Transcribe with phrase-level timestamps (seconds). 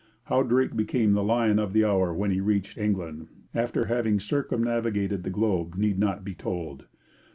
[0.23, 5.21] How Drake became the lion of the hour when he reached England, after having circumnavigated
[5.21, 6.85] the globe, need not be told.